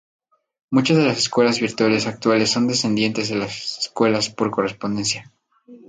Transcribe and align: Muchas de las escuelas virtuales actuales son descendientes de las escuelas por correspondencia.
Muchas 0.71 0.97
de 0.97 1.03
las 1.05 1.19
escuelas 1.19 1.59
virtuales 1.59 2.07
actuales 2.07 2.49
son 2.49 2.67
descendientes 2.67 3.29
de 3.29 3.35
las 3.35 3.77
escuelas 3.85 4.29
por 4.31 4.49
correspondencia. 4.49 5.31